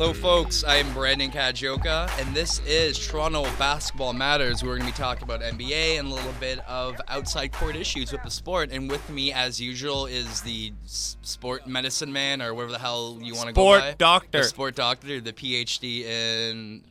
[0.00, 0.64] Hello, folks.
[0.64, 4.62] I am Brandon Kajioka, and this is Toronto Basketball Matters.
[4.62, 8.10] We're going to be talking about NBA and a little bit of outside court issues
[8.10, 8.70] with the sport.
[8.72, 13.34] And with me, as usual, is the sport medicine man, or whatever the hell you
[13.34, 13.78] want to go by.
[13.80, 14.38] Sport doctor.
[14.38, 16.82] The sport doctor, the PhD in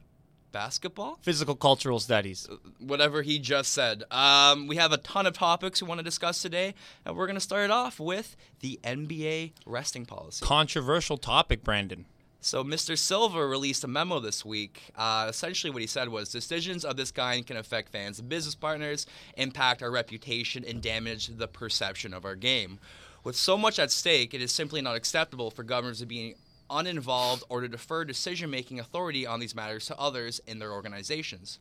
[0.51, 1.17] basketball.
[1.23, 2.47] Physical cultural studies.
[2.77, 4.03] whatever he just said.
[4.11, 7.37] Um, we have a ton of topics we want to discuss today, and we're going
[7.37, 10.45] to start off with the NBA resting policy.
[10.45, 12.05] Controversial topic, Brandon.
[12.41, 12.97] So, Mr.
[12.97, 14.93] Silver released a memo this week.
[14.95, 18.55] Uh, essentially, what he said was decisions of this kind can affect fans and business
[18.55, 22.79] partners, impact our reputation, and damage the perception of our game.
[23.25, 26.35] With so much at stake, it is simply not acceptable for governors to be
[26.69, 31.59] uninvolved or to defer decision making authority on these matters to others in their organizations.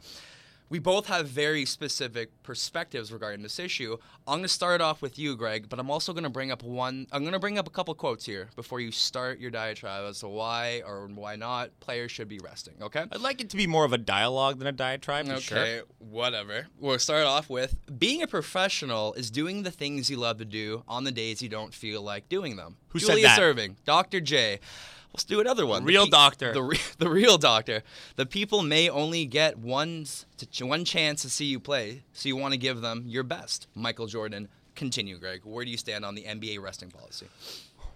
[0.71, 3.97] We both have very specific perspectives regarding this issue.
[4.27, 6.63] I'm going to start off with you, Greg, but I'm also going to bring up
[6.63, 7.07] one.
[7.11, 10.21] I'm going to bring up a couple quotes here before you start your diatribe as
[10.21, 12.75] to why or why not players should be resting.
[12.83, 13.05] Okay.
[13.11, 15.27] I'd like it to be more of a dialogue than a diatribe.
[15.29, 15.83] Okay, Sure.
[15.99, 16.67] whatever.
[16.79, 20.83] We'll start off with being a professional is doing the things you love to do
[20.87, 22.77] on the days you don't feel like doing them.
[22.89, 23.37] Who said Julia that?
[23.37, 24.21] Serving, Dr.
[24.21, 24.61] J.
[25.13, 25.83] Let's do another one.
[25.83, 26.53] The Real doctor.
[26.53, 27.83] The, re- the real doctor.
[28.17, 30.07] The people may only get one,
[30.37, 33.67] to, one chance to see you play, so you want to give them your best.
[33.75, 34.49] Michael Jordan.
[34.75, 35.41] Continue, Greg.
[35.43, 37.27] Where do you stand on the NBA resting policy?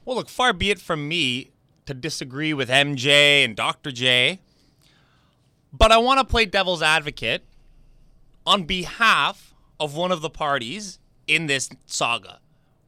[0.04, 1.52] Well, look, far be it from me
[1.86, 3.92] to disagree with MJ and Dr.
[3.92, 4.40] J,
[5.72, 7.44] but I want to play devil's advocate
[8.44, 12.40] on behalf of one of the parties in this saga.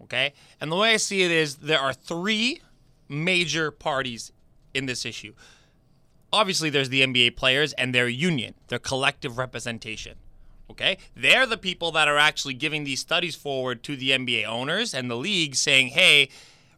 [0.02, 0.34] Okay?
[0.60, 2.60] And the way I see it is there are three
[3.08, 4.32] major parties
[4.72, 5.34] in this issue.
[6.32, 10.16] Obviously, there's the NBA players and their union, their collective representation.
[10.70, 10.98] Okay?
[11.16, 15.10] They're the people that are actually giving these studies forward to the NBA owners and
[15.10, 16.28] the league saying, hey,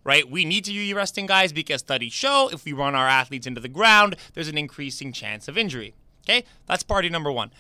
[0.05, 3.47] right, we need to use resting guys because studies show if we run our athletes
[3.47, 5.95] into the ground, there's an increasing chance of injury.
[6.25, 6.45] Okay?
[6.67, 7.51] That's party number one.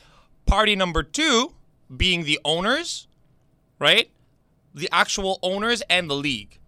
[0.45, 1.55] Party number two
[1.95, 3.07] being the owners,
[3.79, 4.11] right?
[4.75, 6.59] The actual owners and the league.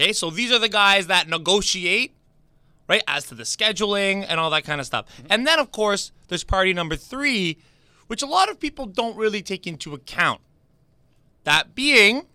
[0.00, 0.12] Okay?
[0.12, 2.14] So these are the guys that negotiate
[2.90, 3.04] right?
[3.06, 5.06] As to the scheduling and all that kind of stuff.
[5.06, 5.26] Mm-hmm.
[5.30, 7.56] And then, of course, there's party number three,
[8.08, 10.40] which a lot of people don't really take into account.
[11.44, 12.26] That being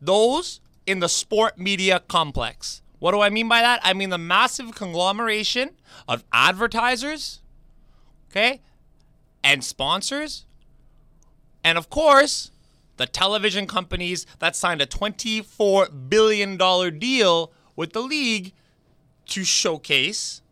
[0.00, 2.80] those in the sport media complex.
[3.00, 3.80] What do I mean by that?
[3.82, 5.70] I mean the massive conglomeration
[6.06, 7.40] of advertisers,
[8.30, 8.60] okay,
[9.42, 10.46] and sponsors,
[11.64, 12.52] and of course,
[13.00, 16.58] the television companies that signed a $24 billion
[16.98, 18.52] deal with the league
[19.24, 20.42] to showcase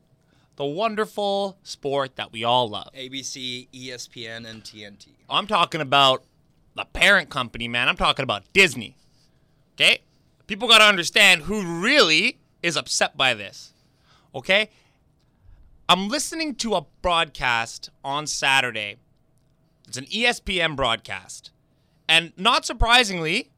[0.57, 2.89] the wonderful sport that we all love.
[2.97, 5.09] ABC, ESPN, and TNT.
[5.29, 6.25] I'm talking about
[6.75, 7.87] the parent company, man.
[7.87, 8.97] I'm talking about Disney.
[9.75, 9.99] Okay?
[10.47, 13.75] People got to understand who really is upset by this.
[14.35, 14.71] Okay?
[15.87, 18.97] I'm listening to a broadcast on Saturday.
[19.87, 21.51] It's an ESPN broadcast.
[22.09, 23.51] And not surprisingly,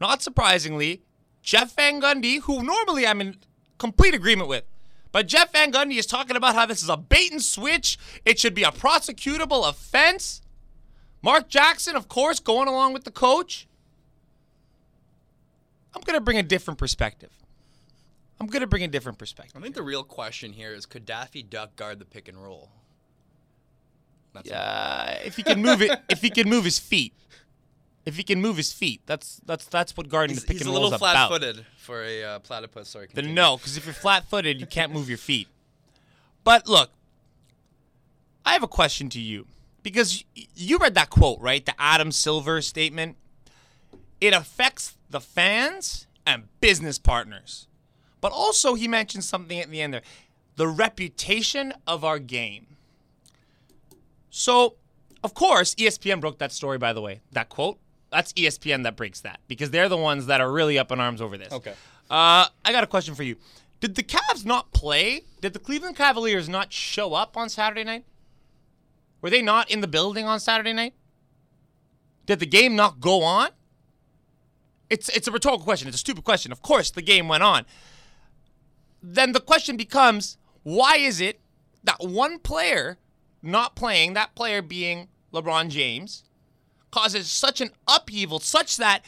[0.00, 1.02] not surprisingly,
[1.42, 3.36] Jeff Van Gundy, who normally I'm in
[3.78, 4.64] complete agreement with,
[5.12, 7.98] but Jeff Van Gundy is talking about how this is a bait and switch.
[8.24, 10.42] It should be a prosecutable offense.
[11.22, 13.66] Mark Jackson, of course, going along with the coach.
[15.94, 17.30] I'm going to bring a different perspective.
[18.38, 19.56] I'm going to bring a different perspective.
[19.56, 22.68] I think the real question here is could Daffy Duck guard the pick and roll?
[24.34, 27.14] That's Uh, if he can move it, if he can move his feet,
[28.06, 30.66] if he can move his feet, that's that's that's what guarding He's, the pick he's
[30.66, 32.88] and a roll is little flat-footed for a uh, platypus.
[32.88, 33.08] Sorry.
[33.12, 35.48] Then no, because if you're flat-footed, you can't move your feet.
[36.44, 36.90] But look,
[38.46, 39.48] I have a question to you
[39.82, 40.24] because
[40.54, 41.66] you read that quote, right?
[41.66, 43.16] The Adam Silver statement.
[44.18, 47.66] It affects the fans and business partners,
[48.20, 50.02] but also he mentioned something at the end there:
[50.54, 52.66] the reputation of our game.
[54.30, 54.76] So,
[55.24, 56.78] of course, ESPN broke that story.
[56.78, 57.78] By the way, that quote.
[58.16, 61.20] That's ESPN that breaks that because they're the ones that are really up in arms
[61.20, 61.52] over this.
[61.52, 61.74] Okay.
[62.08, 63.36] Uh, I got a question for you.
[63.80, 65.24] Did the Cavs not play?
[65.42, 68.06] Did the Cleveland Cavaliers not show up on Saturday night?
[69.20, 70.94] Were they not in the building on Saturday night?
[72.24, 73.50] Did the game not go on?
[74.88, 75.86] It's it's a rhetorical question.
[75.86, 76.52] It's a stupid question.
[76.52, 77.66] Of course, the game went on.
[79.02, 81.38] Then the question becomes, why is it
[81.84, 82.96] that one player
[83.42, 86.24] not playing, that player being LeBron James,
[86.96, 89.04] causes such an upheaval, such that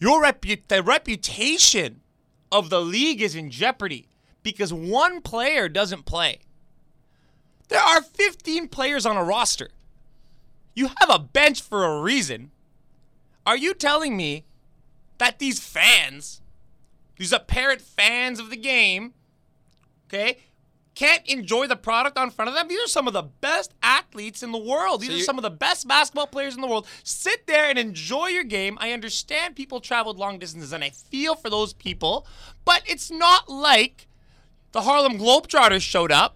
[0.00, 2.00] your repu- the reputation
[2.50, 4.08] of the league is in jeopardy
[4.42, 6.40] because one player doesn't play.
[7.68, 9.70] There are 15 players on a roster.
[10.74, 12.50] You have a bench for a reason.
[13.46, 14.44] Are you telling me
[15.18, 16.40] that these fans,
[17.18, 19.14] these apparent fans of the game,
[20.08, 20.38] okay,
[20.98, 22.66] can't enjoy the product on front of them?
[22.66, 25.00] These are some of the best athletes in the world.
[25.00, 26.88] These So are some of the best basketball players in the world.
[27.04, 28.76] Sit there and enjoy your game.
[28.80, 32.26] I understand people traveled long distances and I feel for those people,
[32.64, 34.08] but it's not like
[34.72, 36.34] the Harlem Globetrotters showed up.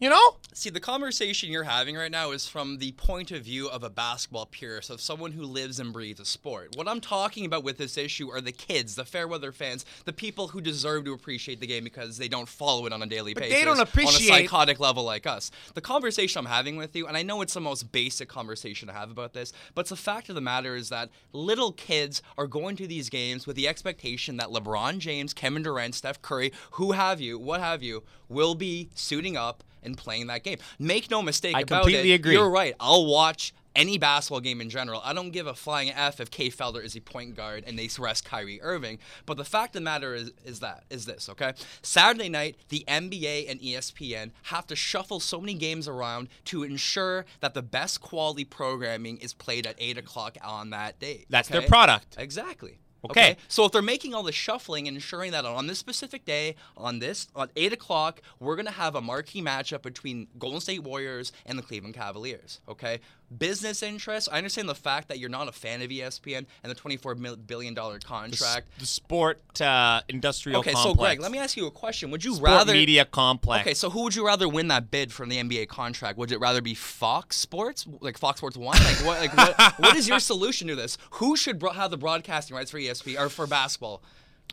[0.00, 0.36] You know?
[0.52, 3.90] See, the conversation you're having right now is from the point of view of a
[3.90, 6.74] basketball purist, of someone who lives and breathes a sport.
[6.76, 10.12] What I'm talking about with this issue are the kids, the fair weather fans, the
[10.12, 13.34] people who deserve to appreciate the game because they don't follow it on a daily
[13.34, 13.64] But they basis.
[13.64, 15.52] don't appreciate on a psychotic level like us.
[15.74, 18.94] The conversation I'm having with you, and I know it's the most basic conversation to
[18.94, 22.48] have about this, but it's the fact of the matter is that little kids are
[22.48, 26.92] going to these games with the expectation that LeBron James, Kevin Durant, Steph Curry, who
[26.92, 30.58] have you, what have you, will be suiting up and playing that game.
[30.78, 32.16] Make no mistake I about completely it.
[32.16, 32.34] agree.
[32.34, 32.74] You're right.
[32.80, 35.00] I'll watch any basketball game in general.
[35.04, 37.88] I don't give a flying F if Kay Felder is a point guard and they
[37.98, 38.98] rest Kyrie Irving.
[39.26, 41.52] But the fact of the matter is is that is this, okay?
[41.82, 47.24] Saturday night, the NBA and ESPN have to shuffle so many games around to ensure
[47.40, 51.24] that the best quality programming is played at eight o'clock on that day.
[51.28, 52.16] That's their product.
[52.18, 52.78] Exactly.
[53.04, 53.36] Okay.
[53.48, 56.98] So if they're making all the shuffling and ensuring that on this specific day, on
[56.98, 61.58] this at eight o'clock, we're gonna have a marquee matchup between Golden State Warriors and
[61.58, 62.60] the Cleveland Cavaliers.
[62.68, 63.00] Okay.
[63.36, 64.28] Business interests.
[64.30, 67.36] I understand the fact that you're not a fan of ESPN and the 24 mil-
[67.36, 68.68] billion dollar The contract.
[68.78, 70.92] The sport uh, industrial Okay, complex.
[70.92, 72.10] so Greg, let me ask you a question.
[72.10, 73.62] Would you Sport rather media complex.
[73.62, 76.16] Okay, so who would you rather win that bid from the NBA contract?
[76.18, 78.76] Would it rather be Fox Sports, like Fox Sports One?
[78.78, 79.20] Like what?
[79.20, 80.96] Like what, what is your solution to this?
[81.12, 84.02] Who should bro- have the broadcasting rights for ESPN or for basketball?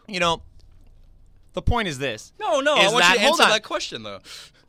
[0.08, 0.42] you know,
[1.54, 2.34] the point is this.
[2.40, 2.76] No, no.
[2.76, 4.20] I want that- you to answer that question though.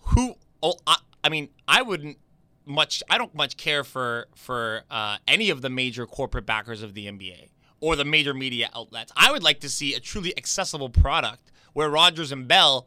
[0.07, 0.35] Who?
[0.63, 2.19] Oh, I, I mean, I wouldn't
[2.67, 3.03] much.
[3.11, 7.07] I don't much care for for uh, any of the major corporate backers of the
[7.07, 7.49] NBA
[7.81, 9.13] or the major media outlets.
[9.17, 12.87] I would like to see a truly accessible product where Rogers and Bell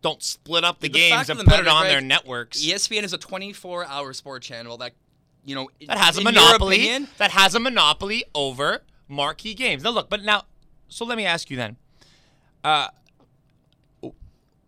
[0.00, 2.64] don't split up the, The games and put it on Greg, their networks.
[2.64, 4.94] ESPN is a 24-hour sport channel that,
[5.44, 6.76] you know, that has a monopoly.
[6.76, 9.84] opinion- that has a monopoly over marquee games.
[9.84, 10.44] Now look, but now,
[10.88, 11.76] so let me ask you then.
[12.64, 12.88] Uh,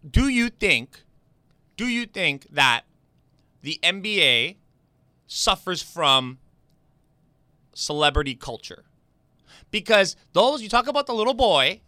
[0.09, 1.03] do you think,
[1.77, 2.83] do you think that
[3.63, 4.57] the NBA
[5.27, 6.39] suffers from
[7.75, 8.85] celebrity culture?
[9.71, 11.81] Because those you talk about the little boy,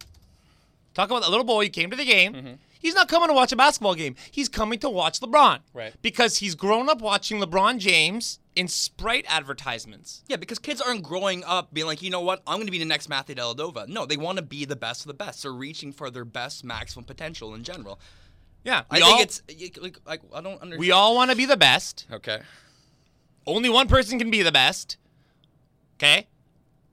[0.95, 2.59] talk about the little boy who came to the game.
[2.79, 4.17] He's not coming to watch a basketball game.
[4.31, 5.61] He's coming to watch LeBron.
[5.73, 5.95] Right.
[6.03, 10.23] Because he's grown up watching LeBron James in Sprite advertisements.
[10.29, 12.79] Yeah, because kids aren't growing up being like, you know what, I'm going to be
[12.79, 13.89] the next Matthew Dellavedova.
[13.89, 15.43] No, they want to be the best of the best.
[15.43, 18.01] They're reaching for their best maximum potential in general.
[18.65, 18.83] Yeah.
[18.91, 19.43] I think all, it's
[19.81, 20.81] like, like I don't understand.
[20.81, 22.07] we all want to be the best.
[22.11, 22.41] okay.
[23.47, 24.97] Only one person can be the best.
[25.99, 26.27] Okay?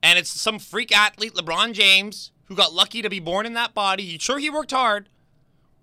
[0.04, 3.74] And it's some freak athlete, LeBron James, who got lucky to be born in that
[3.74, 4.18] body.
[4.20, 5.10] Sure, he worked hard.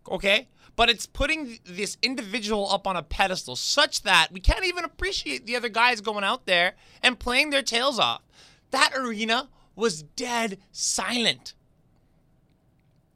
[0.08, 0.48] Okay?
[0.76, 5.46] But it's putting this individual up on a pedestal such that we can't even appreciate
[5.46, 8.22] the other guys going out there and playing their tails off.
[8.70, 11.54] That arena was dead silent.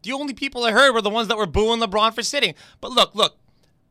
[0.03, 2.55] The only people I heard were the ones that were booing LeBron for sitting.
[2.81, 3.39] But look, look,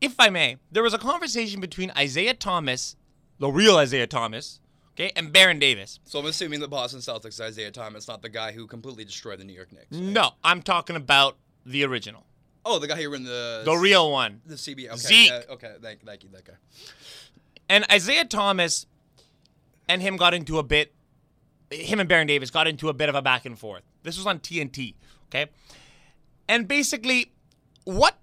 [0.00, 2.96] if I may, there was a conversation between Isaiah Thomas,
[3.38, 4.60] the real Isaiah Thomas,
[4.92, 5.98] okay, and Baron Davis.
[6.04, 9.44] So I'm assuming the Boston Celtics Isaiah Thomas, not the guy who completely destroyed the
[9.44, 9.90] New York Knicks.
[9.90, 11.36] No, I'm talking about
[11.66, 12.26] the original,
[12.66, 14.40] Oh, the guy who in the the real one.
[14.46, 14.88] the CB.
[14.88, 15.28] Okay, Zeke.
[15.30, 16.54] yeah, okay, thank, thank you, that guy.
[17.68, 18.86] And Isaiah Thomas
[19.88, 20.94] and him got into a bit,
[21.70, 23.82] him and Baron Davis got into a bit of a back and forth.
[24.02, 24.94] This was on TNT,
[25.28, 25.50] okay?
[26.48, 27.32] And basically,
[27.84, 28.18] what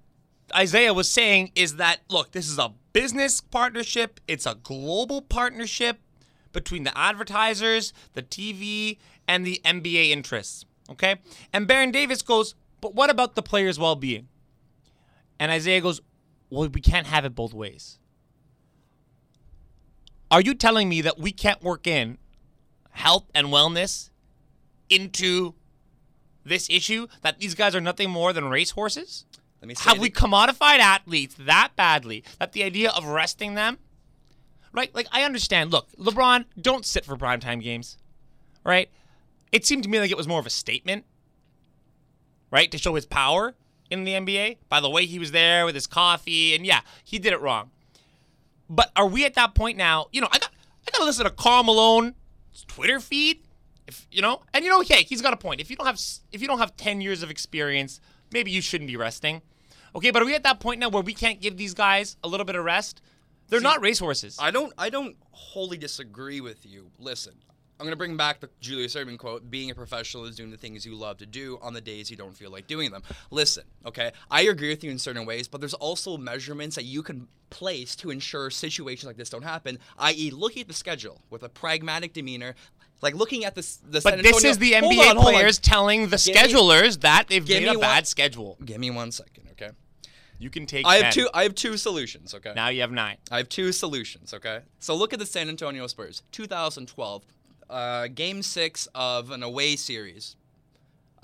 [0.56, 6.00] Isaiah was saying is that, look, this is a business partnership, it's a global partnership
[6.52, 11.18] between the advertisers, the TV, and the NBA interests, okay?
[11.54, 14.28] And Baron Davis goes, but what about the players' well being?
[15.42, 16.00] And Isaiah goes,
[16.52, 17.98] well, we can't have it both ways.
[20.30, 22.20] Are you telling me that we can't work in
[22.92, 24.12] health and wellness
[24.88, 25.56] into
[26.46, 27.08] this issue?
[27.24, 29.26] That these guys are nothing more than racehorses?
[29.60, 33.80] Let me have we commodified athletes that badly that the idea of resting them,
[34.72, 34.94] right?
[34.94, 35.72] Like I understand.
[35.72, 37.98] Look, LeBron, don't sit for primetime games,
[38.64, 38.92] right?
[39.52, 41.06] It seemed to me like it was more of a statement,
[42.52, 43.56] right, to show his power
[43.92, 47.20] in the NBA by the way he was there with his coffee, and yeah, he
[47.20, 47.70] did it wrong.
[48.70, 50.08] But are we at that point now?
[50.12, 50.50] You know, I got
[50.88, 52.14] I got to listen to Karl Malone's
[52.68, 53.42] Twitter feed,
[53.86, 55.62] if you know, and you know, hey, he's got a point.
[55.62, 56.00] If you don't have
[56.32, 58.00] if you don't have ten years of experience,
[58.32, 59.42] maybe you shouldn't be resting.
[59.94, 62.28] Okay, but are we at that point now where we can't give these guys a
[62.28, 63.02] little bit of rest?
[63.50, 64.38] They're not racehorses.
[64.40, 66.90] I don't I don't wholly disagree with you.
[66.98, 67.34] Listen,
[67.82, 70.86] I'm gonna bring back the Julius Erving quote: "Being a professional is doing the things
[70.86, 74.12] you love to do on the days you don't feel like doing them." Listen, okay,
[74.30, 77.96] I agree with you in certain ways, but there's also measurements that you can place
[77.96, 79.80] to ensure situations like this don't happen.
[79.98, 82.54] I.e., looking at the schedule with a pragmatic demeanor,
[83.02, 83.78] like looking at this.
[83.78, 87.30] The San but this is the NBA on, players telling the Give me- schedulers that
[87.30, 88.60] they've made a me bad schedule.
[88.64, 89.72] Give me one second, okay?
[90.38, 90.86] You can take.
[90.86, 91.30] I have two.
[91.34, 92.54] I have two solutions, okay?
[92.56, 93.18] Now you have nine.
[93.32, 94.62] I have two solutions, okay?
[94.80, 97.24] So look at the San Antonio Spurs, 2012,
[97.72, 100.36] uh, game six of an away series.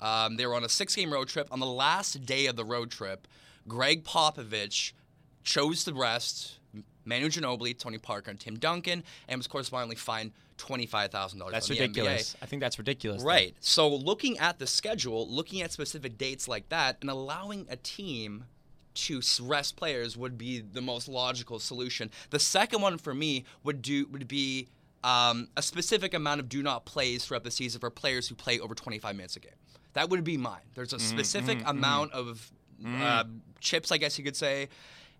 [0.00, 1.48] Um, they were on a six game road trip.
[1.50, 3.26] On the last day of the road trip,
[3.66, 4.92] Gregg Popovich
[5.44, 6.58] chose to rest
[7.04, 11.50] Manu Ginobili, Tony Parker, and Tim Duncan, and was correspondingly fined $25,000.
[11.50, 12.34] That's ridiculous.
[12.34, 12.36] NBA.
[12.42, 13.22] I think that's ridiculous.
[13.22, 13.54] Right.
[13.60, 18.44] So looking at the schedule, looking at specific dates like that, and allowing a team
[18.94, 22.10] to rest players would be the most logical solution.
[22.30, 24.68] The second one for me would do would be
[25.04, 28.58] um, a specific amount of do not plays throughout the season for players who play
[28.58, 29.52] over 25 minutes a game.
[29.94, 30.60] That would be mine.
[30.74, 32.50] There's a specific amount of
[32.86, 33.24] uh,
[33.60, 34.68] chips, I guess you could say.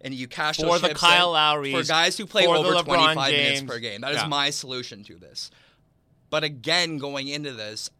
[0.00, 2.68] And you cash For those the chips Kyle in Lowrys, for guys who play over
[2.70, 4.02] LeBron 25 minutes per game.
[4.02, 4.26] That is Yeah.
[4.28, 5.50] my solution to this.
[6.30, 7.90] But again, going into this,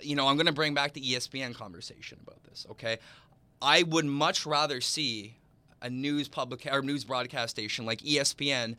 [0.00, 2.66] you know, I'm going to bring back the ESPN conversation about this.
[2.72, 2.98] Okay,
[3.62, 5.36] I would much rather see
[5.80, 8.74] a news public or news broadcast station like ESPN,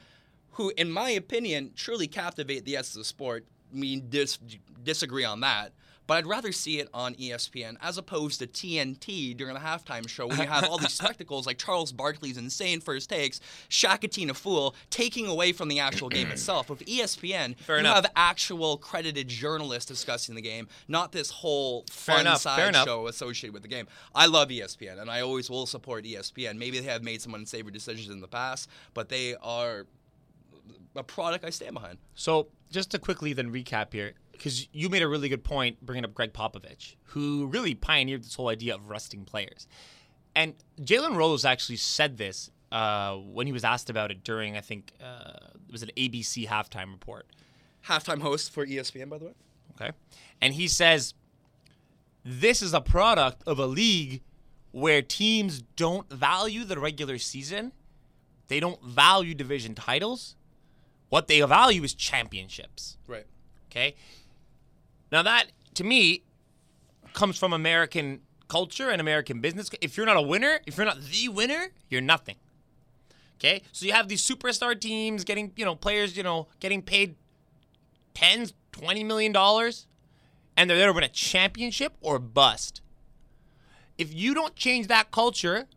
[0.51, 3.45] who, in my opinion, truly captivate the essence of sport.
[3.73, 4.39] We dis-
[4.83, 5.73] disagree on that.
[6.07, 10.25] But I'd rather see it on ESPN as opposed to TNT during the halftime show
[10.25, 13.39] when you have all these spectacles like Charles Barkley's insane first takes,
[13.69, 16.67] Shaqtin' a Fool taking away from the actual game itself.
[16.67, 17.97] With ESPN, Fair you enough.
[17.97, 22.69] have actual credited journalists discussing the game, not this whole Fair fun enough, fair side
[22.69, 22.85] enough.
[22.87, 23.85] show associated with the game.
[24.15, 26.57] I love ESPN, and I always will support ESPN.
[26.57, 29.85] Maybe they have made some unsavory decisions in the past, but they are
[30.95, 31.97] a product I stand behind.
[32.15, 36.05] So just to quickly then recap here, because you made a really good point bringing
[36.05, 39.67] up Gregg Popovich, who really pioneered this whole idea of resting players.
[40.35, 44.61] And Jalen Rose actually said this uh, when he was asked about it during, I
[44.61, 47.27] think, uh, it was an ABC halftime report.
[47.87, 49.33] Halftime host for ESPN, by the way.
[49.75, 49.91] Okay.
[50.41, 51.13] And he says,
[52.23, 54.21] this is a product of a league
[54.71, 57.71] where teams don't value the regular season,
[58.47, 60.35] they don't value division titles.
[61.09, 62.97] What they value is championships.
[63.07, 63.25] Right.
[63.69, 63.95] Okay.
[65.11, 66.23] Now that to me
[67.13, 69.69] comes from American culture and American business.
[69.81, 72.35] If you're not a winner, if you're not the winner, you're nothing.
[73.39, 73.63] Okay.
[73.71, 77.15] So you have these superstar teams getting, you know, players, you know, getting paid
[78.13, 79.87] tens, twenty million dollars,
[80.55, 82.81] and they're there to win a championship or bust.
[83.97, 85.67] If you don't change that culture,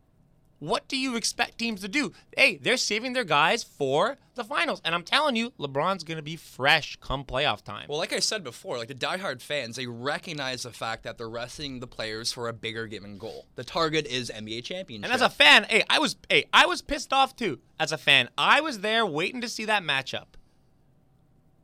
[0.58, 2.12] what do you expect teams to do?
[2.36, 4.80] Hey, they're saving their guys for the finals.
[4.84, 7.86] And I'm telling you, LeBron's going to be fresh come playoff time.
[7.88, 11.28] Well, like I said before, like the diehard fans, they recognize the fact that they're
[11.28, 13.46] resting the players for a bigger given goal.
[13.56, 15.04] The target is NBA championship.
[15.04, 17.60] and as a fan, hey, I was hey, I was pissed off too.
[17.78, 20.26] As a fan, I was there waiting to see that matchup.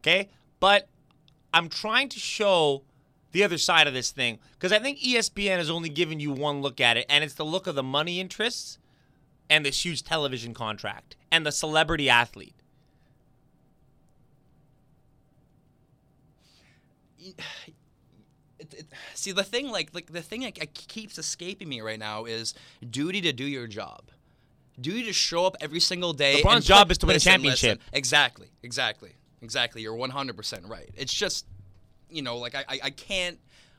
[0.00, 0.28] Okay?
[0.60, 0.88] But
[1.52, 2.82] I'm trying to show
[3.32, 6.60] the other side of this thing because I think ESPN has only given you one
[6.60, 8.78] look at it, and it's the look of the money interests
[9.50, 12.54] and this huge television contract and the celebrity athlete.
[17.18, 22.24] It, it, see the thing like like the thing that keeps escaping me right now
[22.24, 22.54] is
[22.88, 24.10] duty to do your job
[24.80, 27.20] duty to show up every single day LeBron's and job put- is to win a
[27.20, 27.78] championship.
[27.78, 27.92] listen.
[27.92, 31.46] exactly exactly exactly you're 100% right it's just
[32.10, 33.38] you know like I, I i can't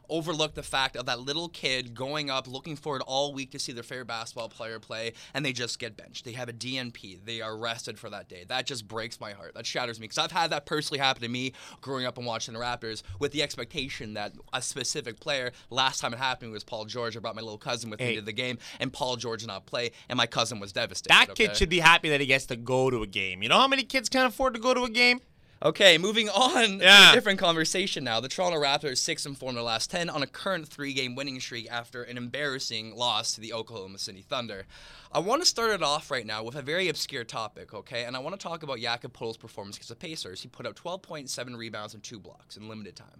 [0.09, 3.71] overlook the fact of that little kid going up looking forward all week to see
[3.71, 7.41] their favorite basketball player play and they just get benched they have a dnp they
[7.41, 10.31] are arrested for that day that just breaks my heart that shatters me because i've
[10.31, 14.13] had that personally happen to me growing up and watching the raptors with the expectation
[14.13, 17.57] that a specific player last time it happened was paul george i brought my little
[17.57, 18.09] cousin with Hey.
[18.11, 21.13] me to the game and paul george did not play and my cousin was devastated
[21.13, 21.57] That kid okay?
[21.57, 23.41] should be happy that he gets to go to a game.
[23.43, 25.19] You know how many kids can't afford to go to a game?
[25.61, 28.21] Okay, moving on to a different conversation now.
[28.21, 31.41] The Toronto Raptors six and four in their last ten on a current three-game winning
[31.41, 34.65] streak after an embarrassing loss to the Oklahoma City Thunder.
[35.11, 38.05] I want to start it off right now with a very obscure topic, okay?
[38.05, 40.41] And I want to talk about Jakob Poeltl's performance against the Pacers.
[40.41, 43.19] He put up 12.7 rebounds and two blocks in limited time.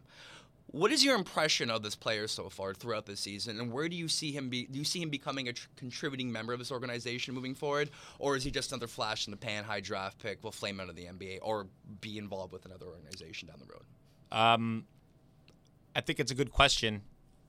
[0.71, 3.95] What is your impression of this player so far throughout the season, and where do
[3.95, 4.67] you see him be?
[4.67, 8.35] Do you see him becoming a tr- contributing member of this organization moving forward, or
[8.35, 10.95] is he just another flash in the pan, high draft pick, will flame out of
[10.95, 11.67] the NBA, or
[12.01, 13.83] be involved with another organization down the road?
[14.31, 14.85] Um,
[15.95, 17.01] I think it's a good question.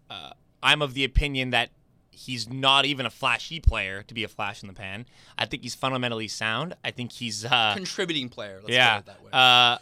[0.08, 0.30] Uh,
[0.62, 1.70] I'm of the opinion that
[2.10, 5.06] he's not even a flashy player to be a flash in the pan.
[5.38, 6.74] I think he's fundamentally sound.
[6.84, 8.96] I think he's uh, Contributing player, let's yeah.
[8.96, 9.30] put it that way.
[9.32, 9.78] Uh,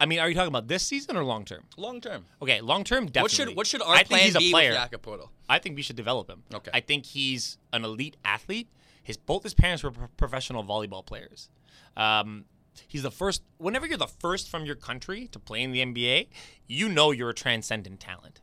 [0.00, 1.64] I mean, are you talking about this season or long term?
[1.76, 2.24] Long term.
[2.40, 3.22] Okay, long term, definitely.
[3.22, 4.70] What should what should our I think plan he's a be player.
[4.70, 6.42] with I think we should develop him.
[6.54, 6.70] Okay.
[6.72, 8.68] I think he's an elite athlete.
[9.02, 11.50] His both his parents were pro- professional volleyball players.
[11.98, 12.46] Um,
[12.88, 13.42] he's the first.
[13.58, 16.28] Whenever you're the first from your country to play in the NBA,
[16.66, 18.40] you know you're a transcendent talent,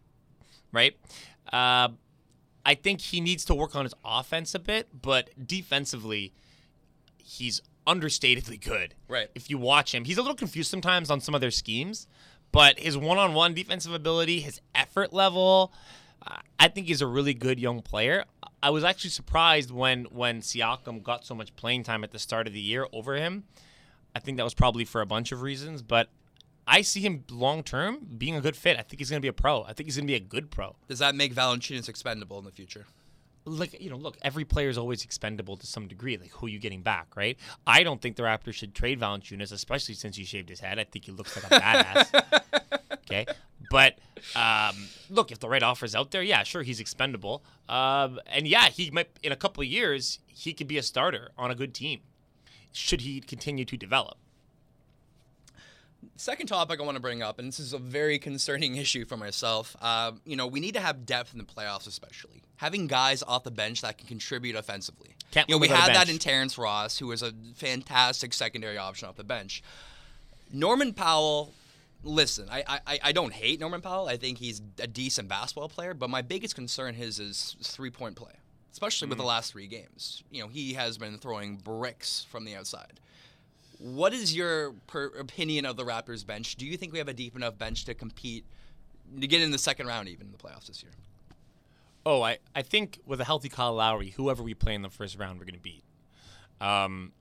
[0.71, 0.95] right?
[1.51, 1.89] Uh,
[2.65, 6.33] I think he needs to work on his offense a bit, but defensively,
[7.17, 8.93] he's understatedly good.
[9.07, 9.29] Right.
[9.33, 12.07] If you watch him, he's a little confused sometimes on some of their schemes,
[12.51, 15.71] but his one-on-one defensive ability, his effort level,
[16.25, 18.25] uh, I think he's a really good young player.
[18.61, 22.47] I was actually surprised when when Siakam got so much playing time at the start
[22.47, 23.45] of the year over him.
[24.15, 26.09] I think that was probably for a bunch of reasons, but
[26.65, 28.77] I see him long term being a good fit.
[28.77, 29.63] I think he's going to be a pro.
[29.63, 30.75] I think he's going to be a good pro.
[30.87, 32.85] Does that make Valanciunas expendable in the future?
[33.47, 36.17] Like you know, look, every player is always expendable to some degree.
[36.17, 37.37] Like who are you getting back, right?
[37.65, 40.79] I don't think the Raptors should trade Valanciunas, especially since he shaved his head.
[40.79, 42.81] I think he looks like a badass.
[42.93, 43.25] okay,
[43.69, 43.97] but
[44.35, 44.75] um,
[45.09, 47.43] look, if the right offer's out there, yeah, sure, he's expendable.
[47.69, 51.31] Um, and yeah, he might in a couple of years he could be a starter
[51.37, 52.01] on a good team.
[52.71, 54.17] Should he continue to develop?
[56.15, 59.17] Second topic I want to bring up, and this is a very concerning issue for
[59.17, 59.75] myself.
[59.81, 63.43] Uh, you know, we need to have depth in the playoffs, especially having guys off
[63.43, 65.15] the bench that can contribute offensively.
[65.31, 69.07] Can't you know, we had that in Terrence Ross, who was a fantastic secondary option
[69.07, 69.63] off the bench.
[70.51, 71.53] Norman Powell.
[72.03, 74.07] Listen, I, I, I don't hate Norman Powell.
[74.07, 78.15] I think he's a decent basketball player, but my biggest concern his is three point
[78.15, 78.33] play,
[78.71, 80.23] especially with the last three games.
[80.31, 82.99] You know, he has been throwing bricks from the outside.
[83.79, 86.55] What is your per- opinion of the Raptors bench?
[86.55, 88.45] Do you think we have a deep enough bench to compete
[89.19, 90.91] to get in the second round even in the playoffs this year?
[92.05, 95.17] Oh, I, I think with a healthy Kyle Lowry, whoever we play in the first
[95.17, 95.83] round, we're going to beat.
[96.61, 97.11] Um,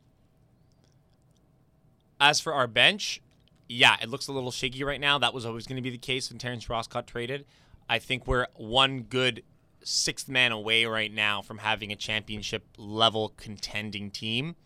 [2.20, 3.20] as for our bench,
[3.68, 5.18] yeah, it looks a little shaky right now.
[5.18, 7.44] That was always going to be the case when Terrence Ross got traded.
[7.88, 9.42] I think we're one good
[9.82, 14.56] sixth man away right now from having a championship level contending team.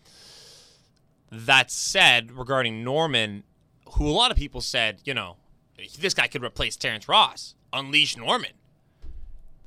[1.30, 3.44] That said, regarding Norman,
[3.92, 5.36] who a lot of people said, you know,
[5.98, 8.52] this guy could replace Terrence Ross, unleash Norman.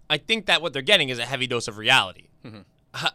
[0.09, 2.27] I think that what they're getting is a heavy dose of reality.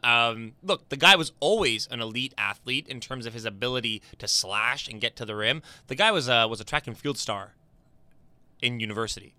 [0.02, 4.26] Um, look, the guy was always an elite athlete in terms of his ability to
[4.26, 5.62] slash and get to the rim.
[5.86, 7.54] The guy was a was a track and field star
[8.60, 9.34] in university,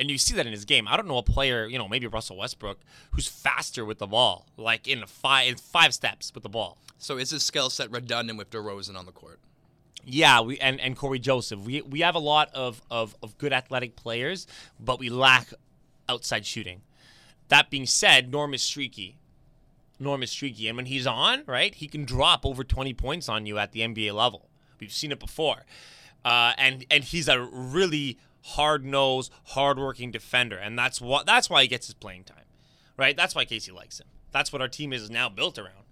[0.00, 0.88] and you see that in his game.
[0.88, 2.80] I don't know a player, you know, maybe Russell Westbrook,
[3.12, 6.76] who's faster with the ball, like in five in five steps with the ball.
[6.98, 9.40] So is his skill set redundant with DeRozan on the court?
[10.06, 11.60] Yeah, we and, and Corey Joseph.
[11.60, 14.46] We we have a lot of, of, of good athletic players,
[14.78, 15.48] but we lack
[16.08, 16.82] outside shooting.
[17.48, 19.18] That being said, Norm is streaky.
[19.98, 23.46] Norm is streaky, and when he's on, right, he can drop over 20 points on
[23.46, 24.48] you at the NBA level.
[24.80, 25.64] We've seen it before,
[26.24, 31.48] uh, and and he's a really hard nosed, hard working defender, and that's what that's
[31.48, 32.44] why he gets his playing time,
[32.96, 33.16] right?
[33.16, 34.08] That's why Casey likes him.
[34.32, 35.83] That's what our team is now built around.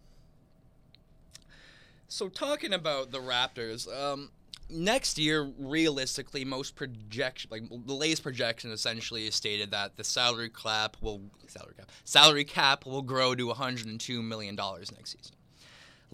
[2.13, 4.29] So talking about the Raptors, um,
[4.69, 10.51] next year, realistically, most projection, like the latest projection, essentially is stated that the salary
[10.51, 15.35] cap will salary cap salary cap will grow to 102 million dollars next season.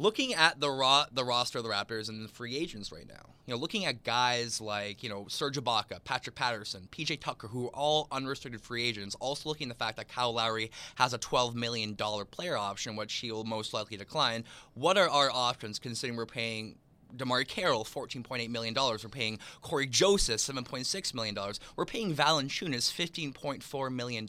[0.00, 3.34] Looking at the ro- the roster of the Raptors and the free agents right now,
[3.46, 7.66] you know, looking at guys like you know Serge Ibaka, Patrick Patterson, PJ Tucker, who
[7.66, 9.16] are all unrestricted free agents.
[9.18, 12.94] Also looking at the fact that Kyle Lowry has a 12 million dollar player option,
[12.94, 14.44] which he will most likely decline.
[14.74, 16.76] What are our options considering we're paying
[17.16, 18.74] DeMarre Carroll, $14.8 million.
[18.74, 21.36] We're paying Corey Joseph, $7.6 million.
[21.74, 22.92] We're paying Valanciunas,
[23.32, 24.28] $15.4 million.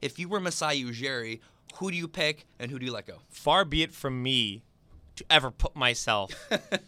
[0.00, 1.40] If you were Masai Ujiri,
[1.74, 3.18] who do you pick and who do you let go?
[3.28, 4.62] far be it from me
[5.20, 6.32] to ever put myself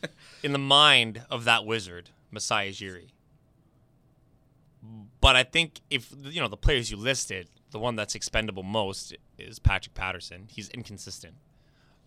[0.42, 3.08] in the mind of that wizard, Masai Ujiri.
[5.20, 9.14] But I think if you know the players you listed, the one that's expendable most
[9.38, 10.46] is Patrick Patterson.
[10.48, 11.34] He's inconsistent.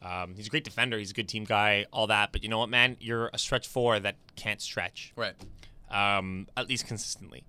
[0.01, 0.97] Um, he's a great defender.
[0.99, 2.31] He's a good team guy, all that.
[2.33, 2.97] But you know what, man?
[2.99, 5.33] You're a stretch four that can't stretch, Right.
[5.89, 7.45] um, at least consistently.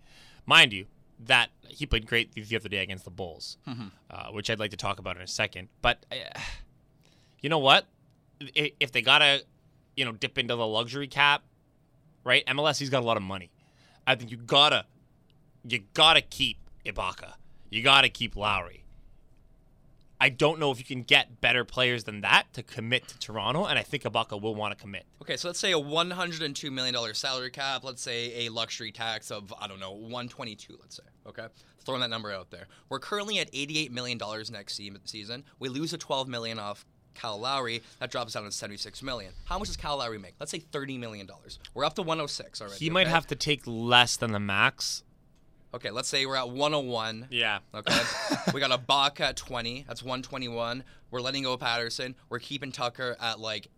[0.47, 0.87] Mind you,
[1.27, 4.77] that he played great the other day against the Bulls, uh, which I'd like to
[4.77, 5.69] talk about in a second.
[5.83, 6.39] But uh,
[7.43, 7.87] you know what?
[8.41, 9.45] If they gotta,
[9.97, 11.43] you know, dip into the luxury cap,
[12.25, 12.45] right?
[12.47, 13.51] MLS he's got a lot of money.
[14.07, 14.87] I think you gotta,
[15.69, 17.35] you gotta keep Ibaka.
[17.71, 18.85] You gotta keep Lowry.
[20.19, 23.67] I don't know if you can get better players than that to commit to Toronto,
[23.67, 25.05] and I think Ibaka will want to commit.
[25.21, 27.85] Okay, so let's say a $102 million salary cap.
[27.85, 31.03] Let's say a luxury tax of, I don't know, 122 let's say.
[31.27, 31.47] Okay?
[31.85, 32.67] Throwing that number out there.
[32.89, 34.19] We're currently at $88 million
[34.51, 35.45] next se- season.
[35.59, 36.87] We lose a 12 million off
[37.17, 37.83] Cal Lowry.
[38.01, 39.33] That drops down to 76 million.
[39.45, 40.35] How much does Cal Lowry make?
[40.39, 41.29] Let's say $30 million.
[41.75, 42.77] We're up to 106 already.
[42.77, 43.11] He might okay?
[43.11, 45.03] have to take less than the max.
[45.75, 47.29] Okay, let's say we're at 101.
[47.31, 47.59] Yeah.
[47.75, 47.99] Okay.
[48.55, 49.85] we got Ibaka at 20.
[49.87, 50.85] That's 121.
[51.11, 52.15] We're letting go of Patterson.
[52.29, 53.69] We're keeping Tucker at like,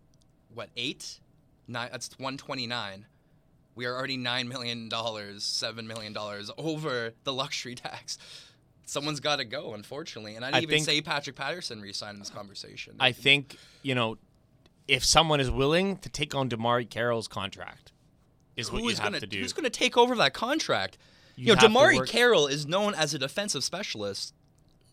[0.53, 1.19] what, eight?
[1.67, 1.89] Nine.
[1.91, 3.05] That's 129.
[3.75, 6.17] We are already $9 million, $7 million
[6.57, 8.17] over the luxury tax.
[8.89, 10.35] Someone's got to go, unfortunately.
[10.35, 12.95] And I didn't I even think- say Patrick Patterson re-signed in this conversation.
[12.99, 14.17] I think, you know,
[14.87, 17.91] if someone is willing to take on DeMarre Carroll's contract,
[18.57, 19.39] is what Who you is have gonna, to do.
[19.39, 20.97] Who's going to take over that contract?
[21.35, 24.33] You You, know, Damari Carroll is known as a defensive specialist,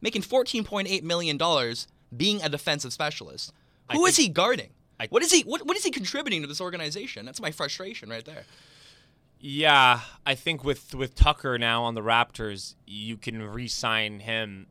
[0.03, 1.39] making $14.8 million
[2.15, 3.53] being a defensive specialist.
[3.89, 4.69] I Who is think- he guarding?
[5.01, 5.41] I- what is he?
[5.43, 7.25] What, what is he contributing to this organization?
[7.25, 8.45] That's my frustration right there.
[9.49, 14.67] Yeah, I think with with Tucker now on the Raptors, you can re-sign him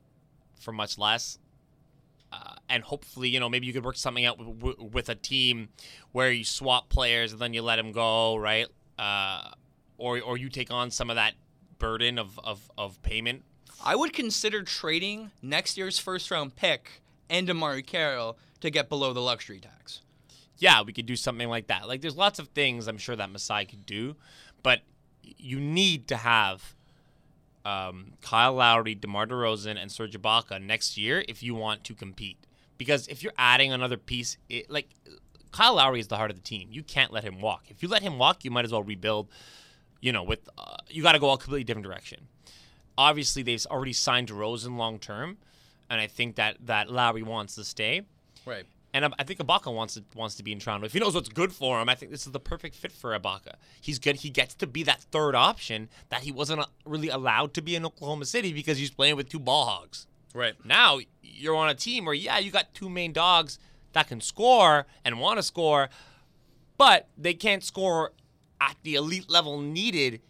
[0.60, 1.40] for much less,
[2.34, 5.16] uh, and hopefully, you know, maybe you could work something out w- w- with a
[5.16, 5.70] team
[6.12, 8.68] where you swap players and then you let him go, right?
[9.00, 9.52] Uh,
[9.98, 11.36] or or you take on some of that
[11.80, 13.44] burden of of, of payment.
[13.82, 19.14] I would consider trading next year's first round pick and Amari Carroll to get below
[19.14, 20.02] the luxury tax.
[20.58, 21.88] Yeah, we could do something like that.
[21.88, 24.16] Like, there's lots of things I'm sure that Masai could do,
[24.66, 24.82] but
[25.22, 26.74] you need to have
[27.64, 32.40] um, Kyle Lowry, DeMar DeRozan, and Serge Ibaka next year if you want to compete.
[32.80, 34.90] Because if you're adding another piece, it, like
[35.52, 36.70] Kyle Lowry is the heart of the team.
[36.72, 37.66] You can't let him walk.
[37.70, 39.30] If you let him walk, you might as well rebuild.
[40.02, 42.28] You know, with uh, you got to go a completely different direction.
[42.98, 45.38] Obviously, they've already signed DeRozan long term,
[45.92, 48.02] and I think that that Lowry wants to stay.
[48.48, 48.66] Right.
[48.96, 50.86] And I- I think Ibaka wants to wants to be in Toronto.
[50.86, 53.12] If he knows what's good for him, I think this is the perfect fit for
[53.18, 53.56] Ibaka.
[53.82, 54.16] He's good.
[54.18, 57.76] He gets to be that third option that he wasn't uh, really allowed to be
[57.76, 60.08] in Oklahoma City because he's playing with two ball hogs.
[60.34, 60.54] Right.
[60.66, 63.60] Now you're on a team where yeah, you got two main dogs
[63.92, 65.90] that can score and want to score,
[66.78, 68.14] but they can't score
[68.62, 70.22] at the elite level needed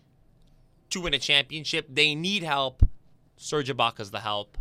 [0.90, 1.86] to win a championship.
[1.88, 2.82] They need help.
[3.38, 4.58] Serge Ibaka's the help.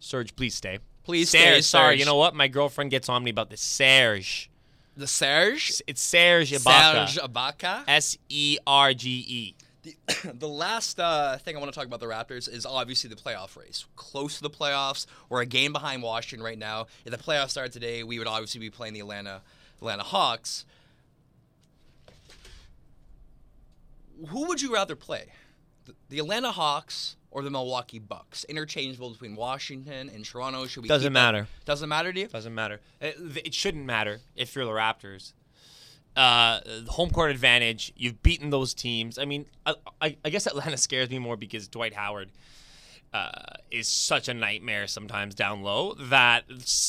[0.00, 0.80] Serge, please stay.
[1.04, 1.98] Please Serge, stay, Sorry, Serge.
[2.00, 2.34] you know what?
[2.34, 3.60] My girlfriend gets on me about this.
[3.60, 4.50] Serge.
[4.96, 5.82] The Serge.
[5.86, 7.08] It's Serge Ibaka.
[7.08, 7.84] Serge Ibaka.
[7.86, 9.54] S E R G E.
[10.38, 13.54] the last uh, thing I want to talk about the Raptors is obviously the playoff
[13.56, 13.84] race.
[13.96, 15.06] Close to the playoffs.
[15.28, 16.86] We're a game behind Washington right now.
[17.04, 19.42] If the playoffs started today, we would obviously be playing the Atlanta
[19.78, 20.64] Atlanta Hawks.
[24.28, 25.26] Who would you rather play?
[25.84, 28.44] The, the Atlanta Hawks or the Milwaukee Bucks?
[28.44, 30.66] Interchangeable between Washington and Toronto.
[30.66, 31.48] Should we Doesn't keep that- matter.
[31.66, 32.28] Doesn't matter to you?
[32.28, 32.80] Doesn't matter.
[33.00, 35.34] It, it shouldn't matter if you're the Raptors.
[36.16, 37.92] Uh, home court advantage.
[37.96, 39.18] You've beaten those teams.
[39.18, 42.30] I mean, I, I, I guess Atlanta scares me more because Dwight Howard
[43.12, 43.30] uh,
[43.70, 46.44] is such a nightmare sometimes down low that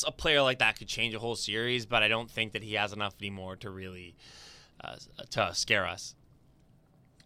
[0.06, 1.86] a player like that could change a whole series.
[1.86, 4.14] But I don't think that he has enough anymore to really
[4.84, 4.94] uh,
[5.30, 6.14] to scare us.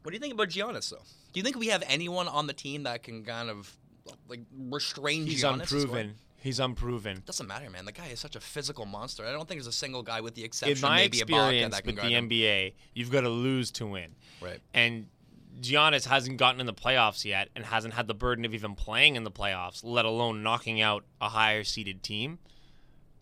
[0.02, 1.02] What do you think about Giannis, though?
[1.32, 3.76] Do you think we have anyone on the team that can kind of
[4.28, 5.60] like restrain He's Giannis?
[5.60, 6.14] unproven.
[6.38, 7.22] He's unproven.
[7.26, 7.84] Doesn't matter, man.
[7.84, 9.26] The guy is such a physical monster.
[9.26, 11.84] I don't think there's a single guy with the exception In my maybe experience that
[11.84, 12.30] can with the him.
[12.30, 14.14] NBA, you've got to lose to win.
[14.40, 14.58] Right.
[14.72, 15.08] And
[15.60, 19.16] Giannis hasn't gotten in the playoffs yet and hasn't had the burden of even playing
[19.16, 22.38] in the playoffs, let alone knocking out a higher seeded team.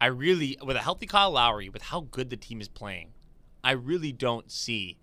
[0.00, 3.08] I really, with a healthy Kyle Lowry, with how good the team is playing,
[3.64, 4.96] I really don't see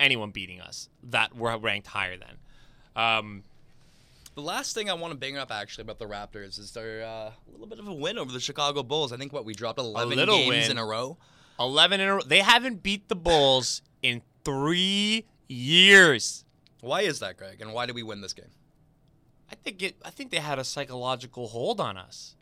[0.00, 2.36] anyone beating us that we're ranked higher than.
[2.96, 3.44] Um,
[4.34, 7.08] The last thing I want to bring up actually about the Raptors is their uh,
[7.30, 9.12] a little bit of a win over the Chicago Bulls.
[9.12, 10.70] I think what we dropped 11 little games win.
[10.72, 11.16] in a row.
[11.58, 12.22] 11 in a row.
[12.24, 16.44] They haven't beat the Bulls in three years.
[16.80, 17.60] Why is that, Greg?
[17.60, 18.46] And why did we win this game?
[19.52, 19.96] I think it.
[20.04, 22.34] I think they had a psychological hold on us.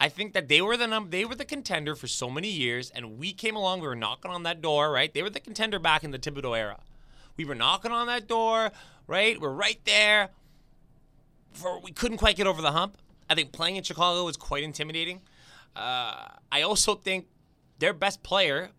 [0.00, 2.90] I think that they were the num- they were the contender for so many years,
[2.90, 3.80] and we came along.
[3.80, 5.12] We were knocking on that door, right?
[5.12, 6.80] They were the contender back in the Thibodeau era.
[7.36, 8.70] We were knocking on that door,
[9.06, 9.40] right?
[9.40, 10.30] We're right there.
[11.52, 12.98] For we couldn't quite get over the hump.
[13.28, 15.22] I think playing in Chicago was quite intimidating.
[15.74, 17.26] Uh, I also think
[17.78, 18.70] their best player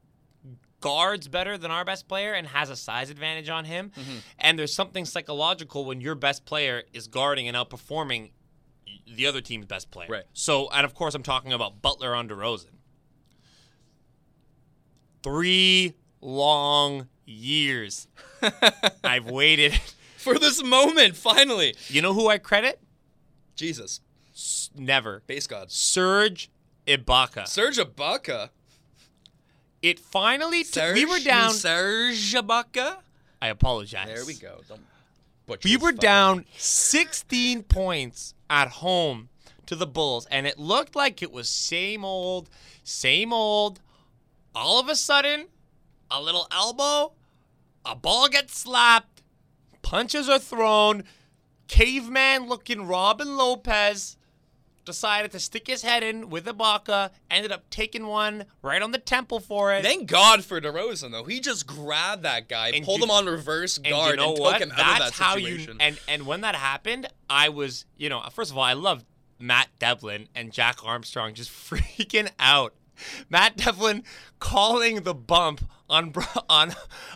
[0.82, 3.92] guards better than our best player and has a size advantage on him.
[3.98, 4.18] Mm-hmm.
[4.40, 8.32] And there's something psychological when your best player is guarding and outperforming
[9.08, 10.08] the other team's best player.
[10.10, 10.24] Right.
[10.34, 12.68] So, and of course, I'm talking about Butler on DeRozan.
[15.24, 18.08] Three long years
[19.04, 19.74] I've waited.
[20.18, 21.76] For this moment, finally.
[21.88, 22.80] You know who I credit?
[23.56, 24.02] Jesus.
[24.34, 25.22] S- Never.
[25.28, 25.74] Base gods.
[25.76, 26.50] Serge
[26.88, 27.48] Ibaka.
[27.48, 28.50] Serge Ibaka.
[29.82, 30.74] It finally took.
[30.74, 31.52] Serge, We were down.
[31.54, 32.98] Serge Ibaka.
[33.42, 34.08] I apologize.
[34.08, 34.62] There we go.
[34.68, 39.30] Don't We were down 16 points at home
[39.68, 42.50] to the Bulls, and it looked like it was same old,
[42.84, 43.80] same old.
[44.56, 45.48] All of a sudden,
[46.10, 47.12] a little elbow,
[47.86, 49.22] a ball gets slapped,
[49.82, 51.04] punches are thrown.
[51.68, 54.18] Caveman looking Robin Lopez
[54.86, 59.00] decided to stick his head in with Ibaka, ended up taking one right on the
[59.00, 59.84] temple for it.
[59.84, 61.24] Thank God for DeRozan though.
[61.24, 64.34] He just grabbed that guy, And pulled you- him on reverse And guard, you know
[64.34, 64.52] and what?
[64.54, 65.72] took him That's out of that how situation.
[65.74, 69.04] you and and when that happened, I was you know first of all I love
[69.40, 72.74] Matt Devlin and Jack Armstrong just freaking out.
[73.28, 74.04] Matt Devlin
[74.40, 76.14] calling the bump on
[76.50, 76.74] on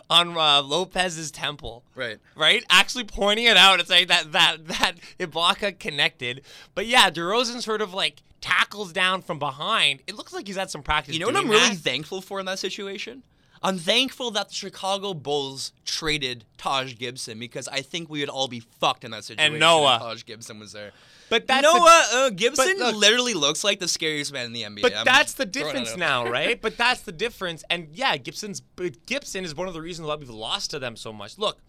[0.10, 1.84] on uh, Lopez's temple.
[1.95, 2.19] Right.
[2.36, 2.63] Right.
[2.69, 6.41] Actually pointing it out and saying that that that Ibaka connected.
[6.75, 10.01] But yeah, DeRozan sort of like tackles down from behind.
[10.08, 11.13] It looks like he's had some practice.
[11.13, 13.23] You know what I'm really thankful for in that situation?
[13.62, 18.47] I'm thankful that the Chicago Bulls traded Taj Gibson because I think we would all
[18.47, 19.53] be fucked in that situation.
[19.53, 19.97] And Noah.
[19.99, 20.91] Taj Gibson was there.
[21.29, 24.53] But that's you know the- Uh, Gibson look- literally looks like the scariest man in
[24.53, 24.81] the NBA.
[24.81, 26.59] But I'm that's the difference now, right?
[26.61, 27.63] But that's the difference.
[27.69, 30.95] And yeah, Gibson's but Gibson is one of the reasons why we've lost to them
[30.95, 31.37] so much.
[31.37, 31.59] Look,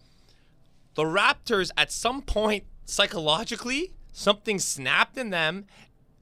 [0.95, 5.65] the Raptors at some point psychologically, something snapped in them.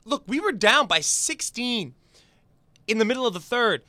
[0.05, 1.93] Look, we were down by 16
[2.87, 3.83] in the middle of the third.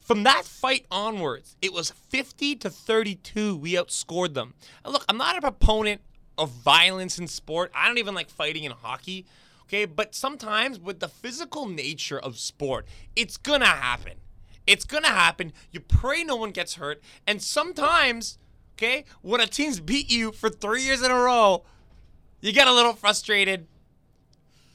[0.00, 3.56] From that fight onwards, it was 50 to 32.
[3.56, 4.54] We outscored them.
[4.82, 6.00] And look, I'm not a proponent
[6.38, 7.70] of violence in sport.
[7.74, 9.26] I don't even like fighting in hockey.
[9.64, 14.14] Okay, but sometimes with the physical nature of sport, it's gonna happen.
[14.66, 15.52] It's gonna happen.
[15.70, 17.02] You pray no one gets hurt.
[17.26, 18.38] And sometimes,
[18.76, 21.64] okay, when a team's beat you for three years in a row,
[22.40, 23.66] you get a little frustrated.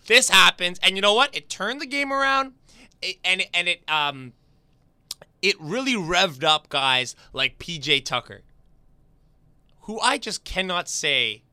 [0.06, 1.36] This happens, and you know what?
[1.36, 2.54] It turned the game around,
[3.24, 4.34] and and it um,
[5.42, 8.42] it really revved up guys like PJ Tucker,
[9.82, 11.44] who I just cannot say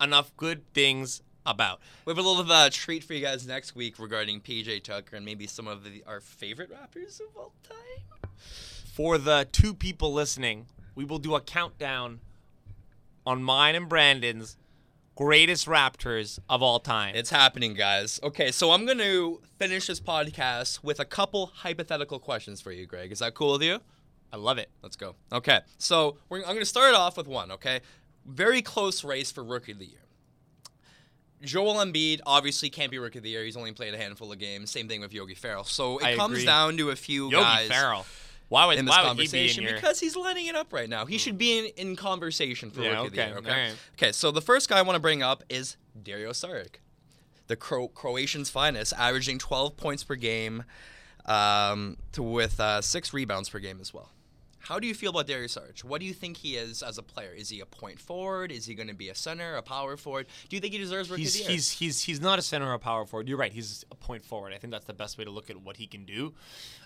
[0.00, 1.80] enough good things about.
[2.04, 5.16] We have a little of a treat for you guys next week regarding PJ Tucker
[5.16, 8.30] and maybe some of the, our favorite rappers of all time.
[8.92, 12.20] For the two people listening, we will do a countdown
[13.26, 14.56] on mine and Brandon's
[15.14, 17.14] greatest Raptors of all time.
[17.14, 18.18] It's happening, guys.
[18.22, 22.86] Okay, so I'm going to finish this podcast with a couple hypothetical questions for you,
[22.86, 23.12] Greg.
[23.12, 23.80] Is that cool with you?
[24.32, 24.70] I love it.
[24.82, 25.14] Let's go.
[25.32, 27.80] Okay, so we're, I'm going to start it off with one, okay?
[28.26, 29.98] Very close race for Rookie of the Year.
[31.42, 33.44] Joel Embiid obviously can't be Rookie of the Year.
[33.44, 34.70] He's only played a handful of games.
[34.70, 35.64] Same thing with Yogi Ferrell.
[35.64, 36.46] So it I comes agree.
[36.46, 38.06] down to a few Yogi guys Ferrell.
[38.48, 40.88] Why would, in this why would he be conversation because he's lighting it up right
[40.88, 41.06] now.
[41.06, 43.36] He should be in, in conversation for Yeah, Rookie of the Year.
[43.38, 43.50] Okay.
[43.50, 43.76] alright.
[43.94, 44.12] Okay.
[44.12, 46.76] So the first guy I want to bring up is Dario Saric,
[47.46, 50.64] the Cro- Croatian's finest, averaging 12 points per game,
[51.26, 54.10] um, to with uh, six rebounds per game as well.
[54.64, 55.84] How do you feel about Darius Saric?
[55.84, 57.32] What do you think he is as a player?
[57.36, 58.50] Is he a point forward?
[58.50, 60.26] Is he going to be a center, a power forward?
[60.48, 61.52] Do you think he deserves Rookie He's of the Year?
[61.52, 63.28] he's he's he's not a center or a power forward.
[63.28, 63.52] You're right.
[63.52, 64.54] He's a point forward.
[64.54, 66.32] I think that's the best way to look at what he can do.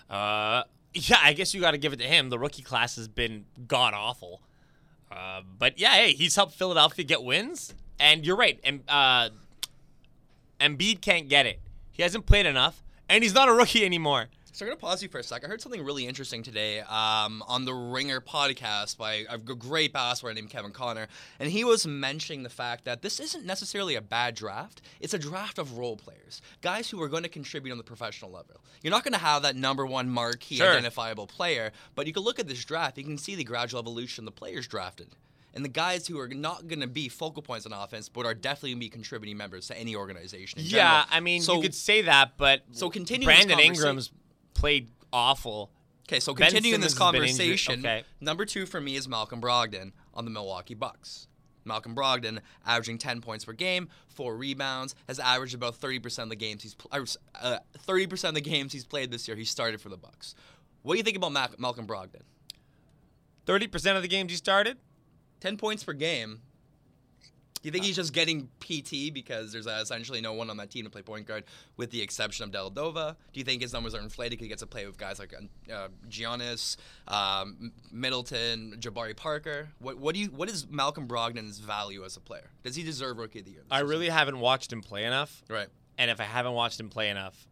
[0.09, 0.63] Uh,
[0.93, 2.29] yeah, I guess you got to give it to him.
[2.29, 4.41] The rookie class has been god awful.
[5.09, 7.73] Uh, but yeah, hey, he's helped Philadelphia get wins.
[7.99, 8.59] And you're right.
[8.63, 9.29] And uh,
[10.59, 11.59] Embiid can't get it.
[11.91, 14.27] He hasn't played enough, and he's not a rookie anymore.
[14.59, 15.45] So I'm gonna pause you for a sec.
[15.45, 20.33] I heard something really interesting today um, on the Ringer podcast by a great basketball
[20.33, 21.07] player named Kevin O'Connor,
[21.39, 24.81] and he was mentioning the fact that this isn't necessarily a bad draft.
[24.99, 28.31] It's a draft of role players, guys who are going to contribute on the professional
[28.31, 28.59] level.
[28.81, 30.71] You're not going to have that number one marquee Sure.
[30.71, 32.97] identifiable player, but you can look at this draft.
[32.97, 35.07] You can see the gradual evolution of the players drafted.
[35.53, 38.35] And the guys who are not going to be focal points on offense, but are
[38.35, 40.59] definitely going to be contributing members to any organization.
[40.59, 41.05] In Yeah, general.
[41.11, 44.11] I mean, so you could say that, but so continuing Brandon Ingram's
[44.59, 45.71] played awful.
[46.07, 48.03] Okay, so Ben continuing this Simmons conversation, okay.
[48.19, 51.27] number two for me is Malcolm Brogdon on the Milwaukee Bucks.
[51.65, 56.35] Malcolm Brogdon, averaging 10 points per game, four rebounds, has averaged about 30% of the
[56.35, 59.37] games he's uh, 30% of the games he's played this year.
[59.37, 60.33] He started for the Bucks.
[60.81, 62.23] What do you think about Mac- Malcolm Brogdon?
[63.45, 64.77] Thirty percent of the games he started.
[65.39, 66.41] 10 points per game.
[67.61, 70.69] Do you think he's just getting PT because there's uh, essentially no one on that
[70.69, 71.43] team to play point guard,
[71.75, 73.15] with the exception of Dellavedova?
[73.33, 75.33] Do you think his numbers are inflated because he gets to play with guys like
[75.71, 79.69] uh, Giannis, um, Middleton, Jabari Parker?
[79.79, 82.49] What what do you what is Malcolm Brogdon's value as a player?
[82.63, 83.63] Does he deserve Rookie of the Year?
[83.69, 83.89] I season?
[83.89, 85.67] really haven't watched him play enough, right.
[85.97, 87.45] and if I haven't watched him play enough,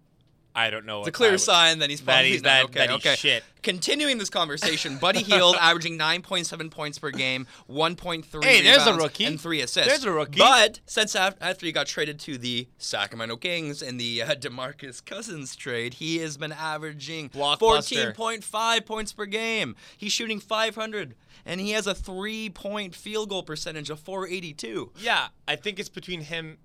[0.60, 1.00] I don't know.
[1.02, 3.16] It's a clear would- sign that he's that he's- that- okay, that he's okay.
[3.16, 3.44] shit.
[3.62, 9.04] Continuing this conversation, Buddy Hield averaging 9.7 points per game, 1.3 Hey, there's a rebounds,
[9.04, 9.26] rookie.
[9.26, 9.88] and three assists.
[9.90, 10.40] There's a rookie.
[10.40, 15.06] But since af- after he got traded to the Sacramento Kings in the uh, DeMarcus
[15.06, 19.76] Cousins trade, he has been averaging 14.5 points per game.
[19.98, 21.14] He's shooting 500,
[21.46, 24.92] and he has a three-point field goal percentage of 482.
[25.00, 26.58] Yeah, I think it's between him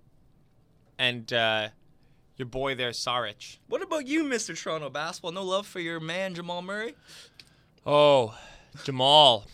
[0.98, 1.68] and uh,
[2.36, 3.58] your boy there, Saric.
[3.68, 4.60] What about you, Mr.
[4.60, 5.32] Toronto Basketball?
[5.32, 6.94] No love for your man Jamal Murray?
[7.84, 8.36] Oh,
[8.84, 9.46] Jamal.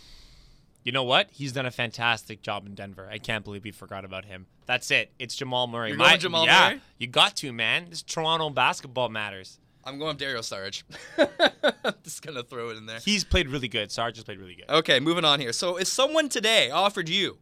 [0.84, 1.28] You know what?
[1.30, 3.08] He's done a fantastic job in Denver.
[3.10, 4.46] I can't believe we forgot about him.
[4.66, 5.10] That's it.
[5.18, 5.90] It's Jamal Murray.
[5.90, 6.80] You're going Jamal yeah, Murray?
[6.98, 7.86] You got to, man.
[7.90, 9.58] This Toronto basketball matters.
[9.84, 10.82] I'm going with Dario Saric.
[12.04, 12.98] Just gonna throw it in there.
[12.98, 13.90] He's played really good.
[13.90, 14.68] Sarge has played really good.
[14.68, 15.52] Okay, moving on here.
[15.52, 17.38] So, if someone today offered you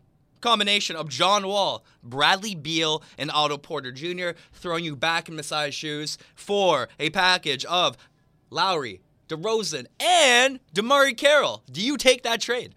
[0.46, 5.74] combination of John Wall, Bradley Beal, and Otto Porter Jr., throwing you back in Masai's
[5.74, 7.96] shoes for a package of
[8.48, 12.76] Lowry, DeRozan, and DeMarre Carroll, do you take that trade?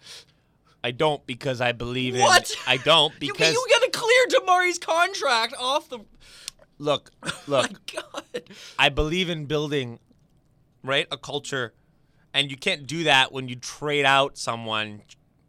[0.83, 2.21] I don't because I believe in.
[2.21, 2.51] What?
[2.65, 5.99] I don't because you got to clear DeMarre's contract off the.
[6.79, 7.71] look, oh look.
[7.71, 8.01] My
[8.33, 8.43] God.
[8.79, 9.99] I believe in building,
[10.83, 11.75] right, a culture,
[12.33, 15.03] and you can't do that when you trade out someone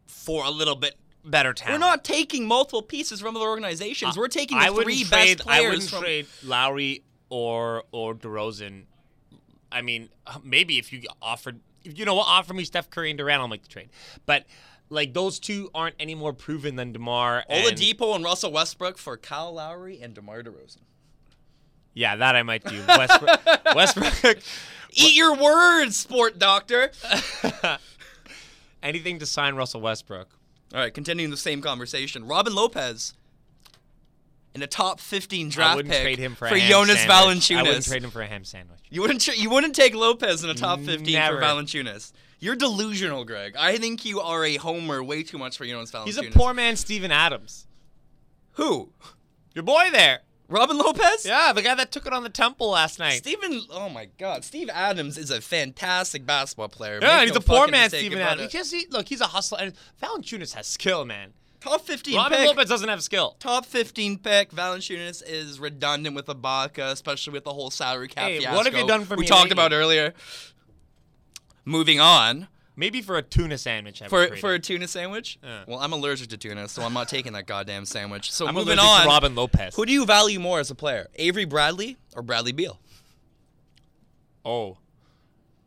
[0.05, 1.73] for a little bit better town.
[1.73, 4.17] We're not taking multiple pieces from other organizations.
[4.17, 5.99] We're taking the I three trade, best I players wouldn't from.
[6.01, 8.83] trade Lowry or or DeRozan.
[9.71, 10.09] I mean,
[10.43, 13.47] maybe if you offered, if you know what, offer me Steph Curry and Durant, I'll
[13.47, 13.89] make the trade.
[14.25, 14.45] But
[14.89, 17.45] like those two aren't any more proven than Demar.
[17.47, 20.79] and- Oladipo and Russell Westbrook for Kyle Lowry and DeMar DeRozan.
[21.93, 22.81] Yeah, that I might do.
[22.87, 23.41] Westbrook.
[23.75, 24.39] Westbrook.
[24.93, 26.91] Eat your words, sport doctor.
[28.83, 30.29] Anything to sign Russell Westbrook.
[30.73, 32.25] All right, continuing the same conversation.
[32.25, 33.13] Robin Lopez
[34.53, 37.51] in a top 15 I draft wouldn't pick trade him for, for Jonas sandwich.
[37.51, 38.79] I wouldn't trade him for a ham sandwich.
[38.89, 41.37] You wouldn't tra- you wouldn't take Lopez in a top 15 Never.
[41.37, 42.11] for Valanciunas.
[42.39, 43.55] You're delusional, Greg.
[43.57, 46.05] I think you are a homer way too much for Jonas Valanciunas.
[46.05, 47.67] He's a poor man, Steven Adams.
[48.53, 48.91] Who?
[49.53, 50.21] Your boy there.
[50.51, 51.25] Robin Lopez?
[51.25, 53.17] Yeah, the guy that took it on the temple last night.
[53.19, 56.99] Steven, oh my God, Steve Adams is a fantastic basketball player.
[57.01, 58.41] yeah, Make he's no a poor man, mistake Steven Adams.
[58.47, 58.51] it.
[58.51, 59.59] He just, he, look, he's a hustler.
[59.61, 61.33] And Valanciunas has skill, man.
[61.61, 62.47] Top 15 Robin pick.
[62.47, 63.35] Lopez doesn't have skill.
[63.39, 64.51] Top 15 pick.
[64.51, 68.75] Valanciunas is redundant with Ibaka, especially with the whole salary cap Hey, fiasco what have
[68.75, 69.53] you done for we me We talked lately?
[69.53, 70.13] about earlier.
[71.65, 72.47] Moving on.
[72.75, 74.01] Maybe for a tuna sandwich.
[74.01, 75.37] I For for a tuna sandwich?
[75.43, 75.63] Yeah.
[75.67, 78.31] Well, I'm allergic to tuna, so I'm not taking that goddamn sandwich.
[78.31, 79.01] So I'm moving allergic on.
[79.01, 79.75] to Robin Lopez.
[79.75, 81.07] Who do you value more as a player?
[81.15, 82.79] Avery Bradley or Bradley Beal?
[84.45, 84.77] Oh,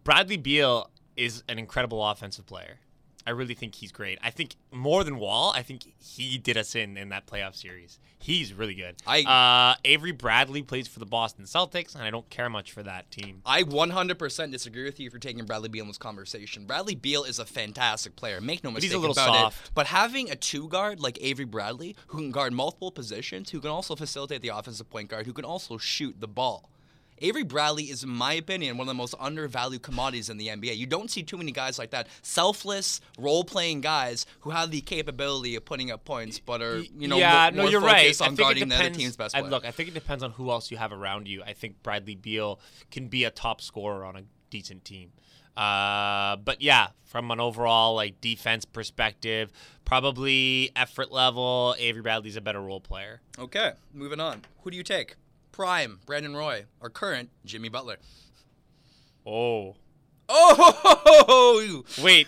[0.02, 2.78] Bradley Beal is an incredible offensive player.
[3.26, 4.18] I really think he's great.
[4.22, 7.98] I think more than Wall, I think he did us in in that playoff series.
[8.18, 8.96] He's really good.
[9.06, 12.82] I- uh, Avery Bradley plays for the Boston Celtics, and I don't care much for
[12.82, 13.42] that team.
[13.44, 16.64] I 100% disagree with you for taking Bradley Beal in this conversation.
[16.64, 18.40] Bradley Beal is a fantastic player.
[18.40, 19.66] Make no mistake he's a little about soft.
[19.66, 19.70] it.
[19.74, 23.70] But having a two guard like Avery Bradley, who can guard multiple positions, who can
[23.70, 26.70] also facilitate the offensive point guard, who can also shoot the ball.
[27.20, 30.76] Avery Bradley is, in my opinion, one of the most undervalued commodities in the NBA.
[30.76, 35.54] You don't see too many guys like that, selfless, role-playing guys who have the capability
[35.56, 38.02] of putting up points, but are you know yeah, more, no, more you're right.
[38.02, 39.50] focused I on guarding the other team's best I- player.
[39.50, 41.42] look, I think it depends on who else you have around you.
[41.44, 45.12] I think Bradley Beal can be a top scorer on a decent team.
[45.56, 49.52] Uh, but yeah, from an overall like defense perspective,
[49.84, 53.20] probably effort level, Avery Bradley's a better role player.
[53.38, 54.42] Okay, moving on.
[54.62, 55.14] Who do you take?
[55.54, 57.98] Prime, Brandon Roy, or current, Jimmy Butler?
[59.24, 59.76] Oh,
[60.28, 62.26] Oh, wait.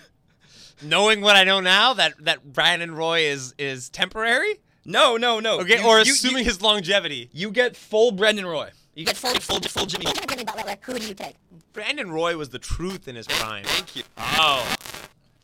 [0.81, 4.61] Knowing what I know now, that that Brandon Roy is is temporary.
[4.85, 5.59] no, no, no.
[5.59, 7.29] Okay, You- or you- assuming you, his longevity.
[7.33, 8.69] you get full Brandon Roy.
[8.95, 10.05] You get full, full, full Jimmy.
[10.29, 11.35] Jimmy Butler, who do you take?
[11.73, 13.65] Brandon Roy was the truth in his prime.
[13.65, 14.03] Thank you.
[14.17, 14.75] Oh,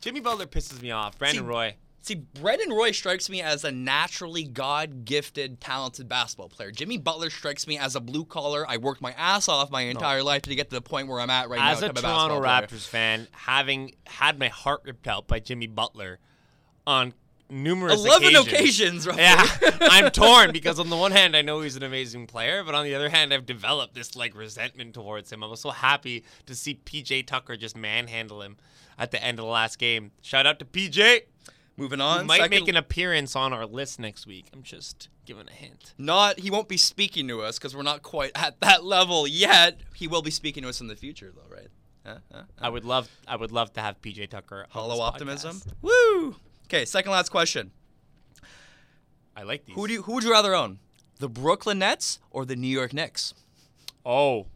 [0.00, 1.18] Jimmy Butler pisses me off.
[1.18, 1.74] Brandon See, Roy.
[2.04, 6.70] See, Brandon Roy strikes me as a naturally God-gifted, talented basketball player.
[6.70, 8.66] Jimmy Butler strikes me as a blue collar.
[8.68, 11.30] I worked my ass off my entire life to get to the point where I'm
[11.30, 11.86] at right As now.
[11.86, 12.80] a type of Toronto basketball player.
[12.80, 16.18] Raptors fan, having had my heart ripped out by Jimmy Butler
[16.86, 17.14] on
[17.48, 19.06] numerous 11 occasions.
[19.06, 19.18] occasions.
[19.18, 19.42] Yeah,
[19.80, 22.84] I'm torn because on the one hand I know he's an amazing player, but on
[22.84, 25.42] the other hand I've developed this like resentment towards him.
[25.42, 28.58] I was so happy to see PJ Tucker just manhandle him
[28.98, 30.10] at the end of the last game.
[30.20, 31.22] Shout out to PJ.
[31.76, 32.26] Moving He on.
[32.26, 34.46] might second- make an appearance on our list next week.
[34.52, 35.92] I'm just giving a hint.
[35.98, 39.80] Not he won't be speaking to us because we're not quite at that level yet.
[39.94, 41.68] He will be speaking to us in the future, though, right?
[42.06, 42.18] Huh?
[42.32, 42.42] Huh?
[42.60, 44.66] I would love I would love to have PJ Tucker.
[44.70, 45.56] Hollow optimism.
[45.56, 45.72] podcast.
[45.82, 46.36] Woo!
[46.66, 47.72] Okay, second last question.
[49.36, 49.74] I like these.
[49.74, 50.78] Who do you, who would you rather own?
[51.18, 53.34] The Brooklyn Nets or the New York Knicks?
[54.06, 54.46] Oh,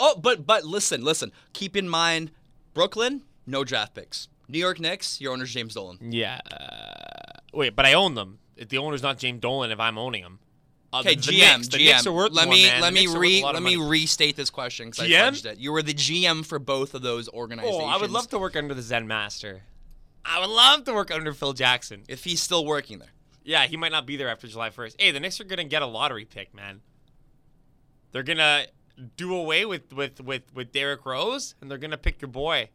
[0.00, 1.32] Oh, but but listen, listen.
[1.52, 2.30] Keep in mind,
[2.72, 4.28] Brooklyn, no draft picks.
[4.48, 5.98] New York Knicks, your owner's James Dolan.
[6.10, 6.40] yeah.
[6.50, 8.38] Uh, wait, but I own them.
[8.56, 10.38] If the owner's not James Dolan, if I'm owning them.
[10.92, 11.84] Uh, Okay, the GM, Knicks, the GM.
[11.84, 12.80] Knicks are worth let more, me man.
[12.80, 14.88] let The me Knicks are worth re a lot of let me restate this question
[14.88, 15.28] because I GM?
[15.32, 15.58] fudged it.
[15.58, 17.82] You were the GM for both of those organizations.
[17.82, 19.62] Oh, I would love to work under the Zen Master.
[20.24, 22.04] I would love to work under Phil Jackson.
[22.08, 23.10] if he's still working there.
[23.44, 24.96] Yeah, he might not be there after July 1st.
[24.98, 26.80] Hey, the Knicks are gonna get a lottery pick, man.
[28.12, 28.64] They're gonna
[29.16, 32.70] do away with with with with Derrick Rose, and they're gonna pick your boy.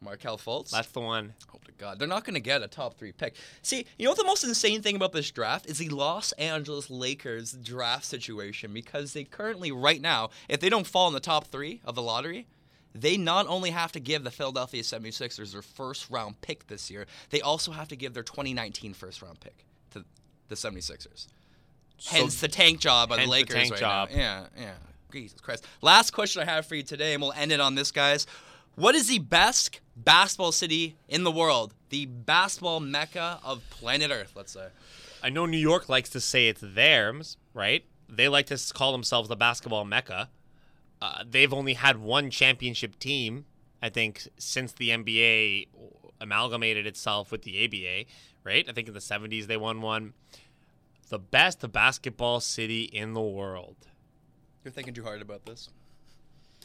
[0.00, 0.70] Markelle Fultz.
[0.70, 1.34] That's the one.
[1.52, 3.34] Oh my God, they're not going to get a top three pick.
[3.62, 6.90] See, you know what the most insane thing about this draft is the Los Angeles
[6.90, 11.48] Lakers draft situation because they currently, right now, if they don't fall in the top
[11.48, 12.46] three of the lottery,
[12.94, 17.06] they not only have to give the Philadelphia 76ers their first round pick this year,
[17.30, 20.04] they also have to give their 2019 first round pick to
[20.48, 21.28] the 76ers.
[22.06, 24.10] Hence the tank job by the the Lakers tank right job.
[24.10, 24.16] now.
[24.16, 24.74] Yeah, yeah.
[25.12, 25.66] Jesus Christ.
[25.80, 28.26] Last question I have for you today, and we'll end it on this, guys.
[28.78, 31.74] What is the best basketball city in the world?
[31.88, 34.68] The basketball mecca of planet Earth, let's say.
[35.20, 37.84] I know New York likes to say it's theirs, right?
[38.08, 40.30] They like to call themselves the basketball mecca.
[41.02, 43.46] Uh, they've only had one championship team,
[43.82, 45.66] I think, since the NBA
[46.20, 48.08] amalgamated itself with the ABA,
[48.44, 48.64] right?
[48.68, 50.12] I think in the 70s they won one.
[51.08, 53.88] The best basketball city in the world.
[54.62, 55.68] You're thinking too hard about this.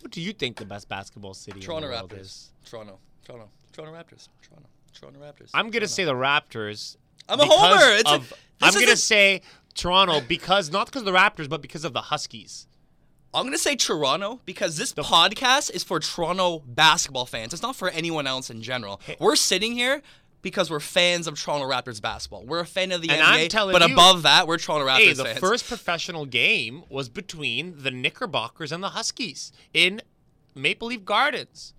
[0.04, 2.20] What do you think the best basketball city Toronto in the world Raptors.
[2.22, 2.52] is?
[2.66, 3.00] Toronto.
[3.26, 3.50] Toronto.
[3.72, 4.28] Toronto Raptors.
[4.42, 4.70] Toronto.
[4.94, 5.50] Toronto Raptors.
[5.54, 6.98] I'm gonna say the Raptors.
[7.30, 7.80] I'm a homer.
[7.96, 9.42] It's of- this I'm gonna isn't- say
[9.74, 12.68] Toronto because not because of the Raptors, but because of the Huskies.
[13.34, 17.54] I'm gonna say Toronto because this podcast is for Toronto basketball fans.
[17.54, 19.00] It's not for anyone else in general.
[19.20, 20.04] We're sitting here
[20.44, 22.46] because we're fans of Toronto Raptors basketball.
[22.46, 24.86] We're a fan of the And NBA, I'm telling but you- above that, we're Toronto
[24.86, 25.40] Raptors Hey, the fans.
[25.40, 30.02] first professional game was between the Knickerbockers and the Huskies in
[30.54, 31.74] Maple Leaf Gardens.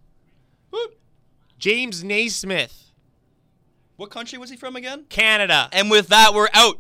[1.59, 2.91] James Naismith,
[3.97, 5.05] what country was he from again?
[5.09, 5.69] Canada.
[5.73, 6.79] And with that, we're out.